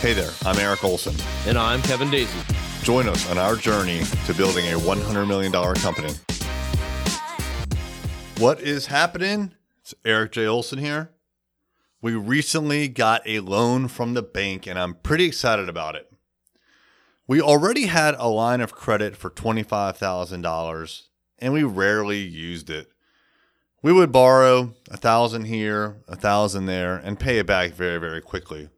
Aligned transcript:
Hey 0.00 0.12
there, 0.12 0.30
I'm 0.46 0.56
Eric 0.60 0.84
Olson. 0.84 1.16
And 1.44 1.58
I'm 1.58 1.82
Kevin 1.82 2.08
Daisy. 2.08 2.38
Join 2.84 3.08
us 3.08 3.28
on 3.32 3.36
our 3.36 3.56
journey 3.56 4.04
to 4.26 4.32
building 4.32 4.64
a 4.66 4.78
$100 4.78 5.26
million 5.26 5.50
company. 5.50 6.12
What 8.38 8.60
is 8.60 8.86
happening? 8.86 9.54
It's 9.80 9.96
Eric 10.04 10.30
J. 10.30 10.46
Olson 10.46 10.78
here. 10.78 11.10
We 12.00 12.14
recently 12.14 12.86
got 12.86 13.22
a 13.26 13.40
loan 13.40 13.88
from 13.88 14.14
the 14.14 14.22
bank, 14.22 14.68
and 14.68 14.78
I'm 14.78 14.94
pretty 14.94 15.24
excited 15.24 15.68
about 15.68 15.96
it. 15.96 16.08
We 17.26 17.40
already 17.40 17.86
had 17.86 18.14
a 18.18 18.28
line 18.28 18.60
of 18.60 18.72
credit 18.72 19.16
for 19.16 19.30
$25,000, 19.30 21.02
and 21.40 21.52
we 21.52 21.64
rarely 21.64 22.20
used 22.20 22.70
it. 22.70 22.86
We 23.82 23.92
would 23.92 24.12
borrow 24.12 24.74
a 24.92 24.96
thousand 24.96 25.46
here, 25.46 25.96
a 26.06 26.14
thousand 26.14 26.66
there, 26.66 26.94
and 26.94 27.18
pay 27.18 27.40
it 27.40 27.48
back 27.48 27.72
very, 27.72 27.98
very 27.98 28.20
quickly. 28.20 28.68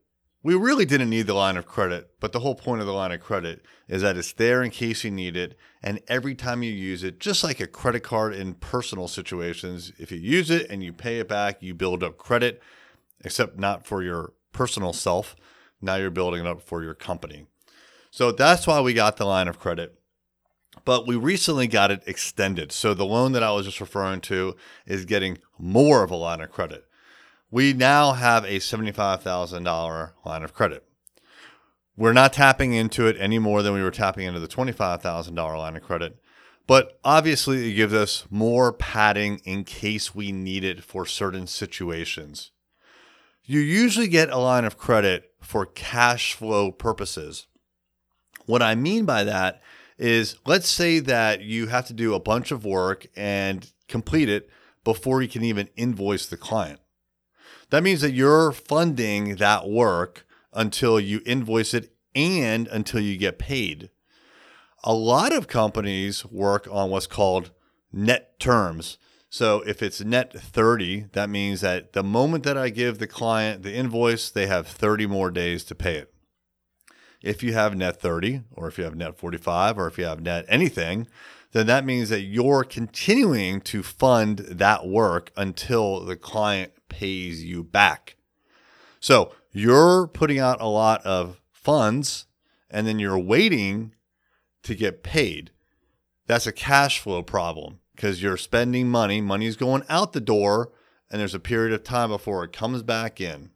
We 0.42 0.54
really 0.54 0.86
didn't 0.86 1.10
need 1.10 1.26
the 1.26 1.34
line 1.34 1.58
of 1.58 1.66
credit, 1.66 2.12
but 2.18 2.32
the 2.32 2.40
whole 2.40 2.54
point 2.54 2.80
of 2.80 2.86
the 2.86 2.94
line 2.94 3.12
of 3.12 3.20
credit 3.20 3.62
is 3.88 4.00
that 4.00 4.16
it's 4.16 4.32
there 4.32 4.62
in 4.62 4.70
case 4.70 5.04
you 5.04 5.10
need 5.10 5.36
it. 5.36 5.54
And 5.82 6.00
every 6.08 6.34
time 6.34 6.62
you 6.62 6.72
use 6.72 7.04
it, 7.04 7.20
just 7.20 7.44
like 7.44 7.60
a 7.60 7.66
credit 7.66 8.00
card 8.00 8.34
in 8.34 8.54
personal 8.54 9.06
situations, 9.06 9.92
if 9.98 10.10
you 10.10 10.18
use 10.18 10.50
it 10.50 10.70
and 10.70 10.82
you 10.82 10.94
pay 10.94 11.18
it 11.18 11.28
back, 11.28 11.62
you 11.62 11.74
build 11.74 12.02
up 12.02 12.16
credit, 12.16 12.62
except 13.22 13.58
not 13.58 13.86
for 13.86 14.02
your 14.02 14.32
personal 14.52 14.94
self. 14.94 15.36
Now 15.82 15.96
you're 15.96 16.10
building 16.10 16.40
it 16.40 16.46
up 16.46 16.62
for 16.62 16.82
your 16.82 16.94
company. 16.94 17.46
So 18.10 18.32
that's 18.32 18.66
why 18.66 18.80
we 18.80 18.94
got 18.94 19.18
the 19.18 19.26
line 19.26 19.46
of 19.46 19.58
credit. 19.58 19.94
But 20.86 21.06
we 21.06 21.16
recently 21.16 21.66
got 21.66 21.90
it 21.90 22.02
extended. 22.06 22.72
So 22.72 22.94
the 22.94 23.04
loan 23.04 23.32
that 23.32 23.42
I 23.42 23.52
was 23.52 23.66
just 23.66 23.80
referring 23.80 24.22
to 24.22 24.56
is 24.86 25.04
getting 25.04 25.36
more 25.58 26.02
of 26.02 26.10
a 26.10 26.16
line 26.16 26.40
of 26.40 26.50
credit 26.50 26.86
we 27.50 27.72
now 27.72 28.12
have 28.12 28.44
a 28.44 28.58
$75,000 28.58 30.12
line 30.24 30.42
of 30.42 30.54
credit. 30.54 30.84
We're 31.96 32.12
not 32.12 32.32
tapping 32.32 32.72
into 32.72 33.06
it 33.06 33.16
any 33.18 33.38
more 33.38 33.62
than 33.62 33.74
we 33.74 33.82
were 33.82 33.90
tapping 33.90 34.26
into 34.26 34.40
the 34.40 34.48
$25,000 34.48 35.36
line 35.36 35.76
of 35.76 35.82
credit. 35.82 36.18
But 36.66 37.00
obviously, 37.04 37.70
it 37.70 37.74
gives 37.74 37.92
us 37.92 38.24
more 38.30 38.72
padding 38.72 39.40
in 39.44 39.64
case 39.64 40.14
we 40.14 40.30
need 40.30 40.62
it 40.62 40.84
for 40.84 41.04
certain 41.04 41.46
situations. 41.48 42.52
You 43.44 43.58
usually 43.58 44.06
get 44.06 44.30
a 44.30 44.38
line 44.38 44.64
of 44.64 44.78
credit 44.78 45.32
for 45.40 45.66
cash 45.66 46.34
flow 46.34 46.70
purposes. 46.70 47.48
What 48.46 48.62
I 48.62 48.76
mean 48.76 49.04
by 49.04 49.24
that 49.24 49.60
is 49.98 50.36
let's 50.46 50.68
say 50.68 51.00
that 51.00 51.42
you 51.42 51.66
have 51.66 51.86
to 51.86 51.92
do 51.92 52.14
a 52.14 52.20
bunch 52.20 52.52
of 52.52 52.64
work 52.64 53.06
and 53.16 53.70
complete 53.88 54.28
it 54.28 54.48
before 54.84 55.20
you 55.20 55.28
can 55.28 55.42
even 55.42 55.68
invoice 55.76 56.26
the 56.26 56.36
client. 56.36 56.80
That 57.70 57.82
means 57.82 58.00
that 58.00 58.12
you're 58.12 58.52
funding 58.52 59.36
that 59.36 59.68
work 59.68 60.26
until 60.52 60.98
you 61.00 61.20
invoice 61.24 61.72
it 61.72 61.92
and 62.14 62.66
until 62.68 63.00
you 63.00 63.16
get 63.16 63.38
paid. 63.38 63.90
A 64.82 64.92
lot 64.92 65.32
of 65.32 65.46
companies 65.46 66.24
work 66.24 66.66
on 66.70 66.90
what's 66.90 67.06
called 67.06 67.50
net 67.92 68.38
terms. 68.40 68.98
So 69.28 69.62
if 69.66 69.82
it's 69.82 70.00
net 70.00 70.32
30, 70.32 71.06
that 71.12 71.30
means 71.30 71.60
that 71.60 71.92
the 71.92 72.02
moment 72.02 72.42
that 72.44 72.58
I 72.58 72.70
give 72.70 72.98
the 72.98 73.06
client 73.06 73.62
the 73.62 73.74
invoice, 73.74 74.30
they 74.30 74.46
have 74.48 74.66
30 74.66 75.06
more 75.06 75.30
days 75.30 75.62
to 75.64 75.74
pay 75.74 75.96
it. 75.96 76.12
If 77.22 77.42
you 77.42 77.52
have 77.52 77.76
net 77.76 78.00
30, 78.00 78.42
or 78.52 78.66
if 78.66 78.78
you 78.78 78.84
have 78.84 78.96
net 78.96 79.18
45, 79.18 79.78
or 79.78 79.86
if 79.86 79.98
you 79.98 80.04
have 80.04 80.22
net 80.22 80.46
anything, 80.48 81.06
then 81.52 81.66
that 81.66 81.84
means 81.84 82.08
that 82.08 82.22
you're 82.22 82.64
continuing 82.64 83.60
to 83.60 83.82
fund 83.82 84.38
that 84.38 84.86
work 84.86 85.30
until 85.36 86.04
the 86.04 86.16
client 86.16 86.72
pays 86.90 87.42
you 87.42 87.64
back. 87.64 88.16
So 89.00 89.32
you're 89.52 90.06
putting 90.06 90.38
out 90.38 90.60
a 90.60 90.66
lot 90.66 91.04
of 91.06 91.40
funds 91.50 92.26
and 92.70 92.86
then 92.86 92.98
you're 92.98 93.18
waiting 93.18 93.94
to 94.62 94.74
get 94.74 95.02
paid. 95.02 95.50
That's 96.26 96.46
a 96.46 96.52
cash 96.52 97.00
flow 97.00 97.22
problem 97.22 97.80
because 97.96 98.22
you're 98.22 98.36
spending 98.36 98.88
money, 98.88 99.20
money's 99.20 99.56
going 99.56 99.82
out 99.88 100.12
the 100.12 100.20
door, 100.20 100.70
and 101.10 101.20
there's 101.20 101.34
a 101.34 101.40
period 101.40 101.72
of 101.72 101.82
time 101.82 102.10
before 102.10 102.44
it 102.44 102.52
comes 102.52 102.82
back 102.82 103.20
in. 103.20 103.50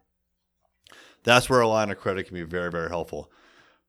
That's 1.22 1.48
where 1.48 1.60
a 1.60 1.68
line 1.68 1.90
of 1.90 1.98
credit 1.98 2.26
can 2.26 2.34
be 2.34 2.42
very, 2.42 2.70
very 2.70 2.88
helpful. 2.88 3.30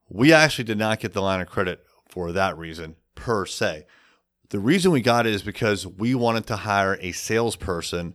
We 0.07 0.31
actually 0.31 0.65
did 0.65 0.77
not 0.77 0.99
get 0.99 1.13
the 1.13 1.21
line 1.21 1.41
of 1.41 1.47
credit 1.47 1.83
for 2.07 2.31
that 2.31 2.57
reason 2.57 2.95
per 3.15 3.45
se. 3.45 3.85
The 4.49 4.59
reason 4.59 4.91
we 4.91 5.01
got 5.01 5.25
it 5.25 5.33
is 5.33 5.41
because 5.41 5.87
we 5.87 6.13
wanted 6.13 6.45
to 6.47 6.57
hire 6.57 6.97
a 7.01 7.11
salesperson 7.11 8.13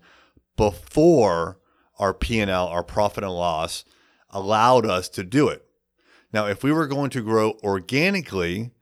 before 0.60 1.59
our 1.98 2.12
P&L, 2.12 2.69
our 2.69 2.84
profit 2.84 3.25
and 3.25 3.32
loss 3.32 3.82
allowed 4.28 4.84
us 4.84 5.09
to 5.09 5.25
do 5.25 5.48
it. 5.48 5.65
Now, 6.34 6.48
if 6.48 6.62
we 6.62 6.71
were 6.71 6.87
going 6.87 7.09
to 7.10 7.22
grow 7.22 7.54
organically, 7.65 8.72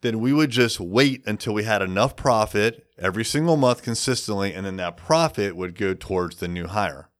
then 0.00 0.20
we 0.20 0.32
would 0.32 0.48
just 0.48 0.80
wait 0.80 1.22
until 1.26 1.52
we 1.52 1.64
had 1.64 1.82
enough 1.82 2.16
profit 2.16 2.86
every 2.96 3.26
single 3.26 3.58
month 3.58 3.82
consistently, 3.82 4.54
and 4.54 4.64
then 4.64 4.76
that 4.76 4.96
profit 4.96 5.54
would 5.54 5.78
go 5.78 5.92
towards 5.92 6.36
the 6.36 6.48
new 6.48 6.66
hire. 6.66 7.10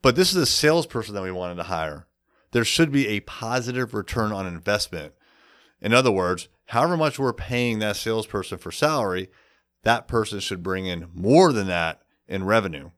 But 0.00 0.16
this 0.16 0.30
is 0.30 0.36
a 0.36 0.46
salesperson 0.46 1.14
that 1.14 1.22
we 1.22 1.30
wanted 1.30 1.56
to 1.56 1.64
hire. 1.64 2.06
There 2.52 2.64
should 2.64 2.90
be 2.90 3.06
a 3.08 3.20
positive 3.20 3.92
return 3.92 4.32
on 4.32 4.46
investment. 4.46 5.12
In 5.82 5.92
other 5.92 6.10
words, 6.10 6.48
however 6.68 6.96
much 6.96 7.18
we're 7.18 7.34
paying 7.34 7.80
that 7.80 7.96
salesperson 7.96 8.56
for 8.56 8.72
salary, 8.72 9.28
that 9.82 10.08
person 10.08 10.40
should 10.40 10.62
bring 10.62 10.86
in 10.86 11.10
more 11.12 11.52
than 11.52 11.66
that 11.66 12.00
in 12.26 12.42
revenue. 12.44 12.92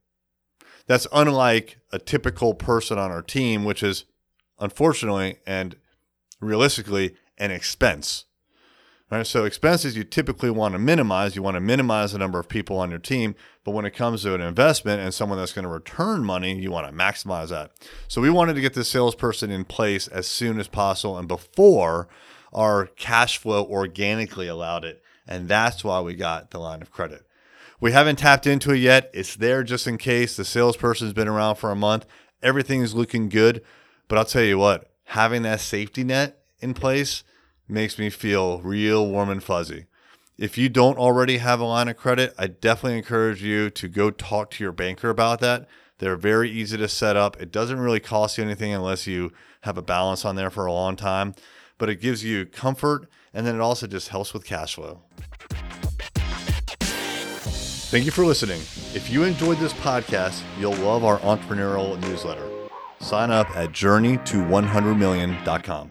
That's 0.89 1.07
unlike 1.13 1.79
a 1.93 1.99
typical 1.99 2.55
person 2.55 2.99
on 2.99 3.13
our 3.13 3.23
team, 3.23 3.65
which 3.65 3.83
is 3.83 4.05
unfortunately 4.59 5.37
and 5.47 5.77
realistically 6.41 7.15
an 7.37 7.51
expense. 7.51 8.25
Right? 9.11 9.27
So 9.27 9.45
expenses 9.45 9.97
you 9.97 10.05
typically 10.05 10.51
want 10.51 10.73
to 10.73 10.79
minimize. 10.79 11.37
You 11.37 11.43
want 11.43 11.55
to 11.55 11.61
minimize 11.61 12.13
the 12.13 12.19
number 12.19 12.39
of 12.39 12.49
people 12.49 12.79
on 12.79 12.91
your 12.91 12.99
team, 12.99 13.35
but 13.65 13.71
when 13.71 13.85
it 13.85 13.95
comes 13.95 14.23
to 14.23 14.35
an 14.35 14.41
investment 14.41 15.01
and 15.01 15.15
someone 15.15 15.39
that's 15.39 15.53
going 15.53 15.63
to 15.65 15.71
return 15.71 16.25
money, 16.25 16.59
you 16.59 16.71
want 16.71 16.87
to 16.87 16.93
maximize 16.93 17.49
that. 17.49 17.71
So 18.09 18.21
we 18.21 18.31
wanted 18.31 18.55
to 18.55 18.61
get 18.61 18.75
this 18.75 18.91
salesperson 18.91 19.51
in 19.51 19.65
place 19.65 20.09
as 20.09 20.27
soon 20.27 20.59
as 20.59 20.69
possible 20.69 21.17
and 21.17 21.29
before 21.29 22.09
our 22.53 22.87
cash 22.87 23.39
flow 23.39 23.65
organically 23.65 24.49
allowed 24.49 24.85
it. 24.85 25.03
And 25.27 25.49
that's 25.49 25.85
why 25.85 26.01
we 26.01 26.15
got 26.15 26.51
the 26.51 26.59
line 26.59 26.81
of 26.81 26.91
credit. 26.91 27.28
We 27.81 27.93
haven't 27.93 28.17
tapped 28.17 28.47
into 28.47 28.73
it 28.73 28.79
yet. 28.79 29.09
It's 29.15 29.37
there 29.37 29.63
just 29.63 29.87
in 29.87 29.99
case. 29.99 30.37
The 30.37 30.45
salesperson's 30.45 31.13
been 31.13 31.29
around 31.29 31.57
for 31.57 31.71
a 31.71 31.77
month. 31.77 32.07
Everything 32.43 32.83
is 32.83 32.95
looking 32.95 33.29
good. 33.29 33.63
But 34.09 34.19
I'll 34.19 34.25
tell 34.25 34.43
you 34.43 34.59
what, 34.59 34.91
having 35.05 35.43
that 35.43 35.61
safety 35.61 36.03
net 36.03 36.43
in 36.59 36.75
place 36.75 37.23
makes 37.69 37.99
me 37.99 38.11
feel 38.11 38.61
real 38.63 39.07
warm 39.07 39.29
and 39.31 39.43
fuzzy. 39.43 39.87
If 40.37 40.59
you 40.59 40.69
don't 40.69 40.99
already 40.99 41.39
have 41.39 41.61
a 41.61 41.65
line 41.65 41.89
of 41.89 41.97
credit, 41.97 42.35
I 42.37 42.49
definitely 42.49 42.99
encourage 42.99 43.43
you 43.43 43.71
to 43.71 43.89
go 43.89 44.11
talk 44.11 44.51
to 44.53 44.65
your 44.65 44.73
banker 44.73 45.11
about 45.11 45.41
that. 45.41 45.69
They're 45.99 46.17
very 46.17 46.51
easy 46.51 46.77
to 46.79 46.89
set 46.89 47.17
up. 47.17 47.41
It 47.41 47.53
doesn't 47.53 47.79
really 47.79 48.01
cost 48.01 48.39
you 48.39 48.45
anything 48.45 48.73
unless 48.73 49.07
you 49.07 49.33
have 49.63 49.79
a 49.79 49.83
balance 49.83 50.25
on 50.25 50.37
there 50.37 50.51
for 50.51 50.67
a 50.67 50.73
long 50.73 50.97
time, 50.97 51.35
but 51.77 51.89
it 51.89 52.01
gives 52.01 52.25
you 52.25 52.47
comfort 52.47 53.09
and 53.35 53.47
then 53.47 53.55
it 53.55 53.61
also 53.61 53.87
just 53.87 54.09
helps 54.09 54.33
with 54.33 54.45
cash 54.45 54.75
flow. 54.75 55.03
Thank 57.91 58.05
you 58.05 58.11
for 58.11 58.27
listening. 58.27 58.61
If 58.95 59.09
you 59.09 59.25
enjoyed 59.25 59.57
this 59.59 59.73
podcast, 59.73 60.43
you'll 60.59 60.77
love 60.77 61.05
our 61.05 61.19
entrepreneurial 61.21 61.99
newsletter. 62.03 62.47
Sign 63.01 63.31
up 63.31 63.49
at 63.57 63.71
journeyto100million.com. 63.71 65.91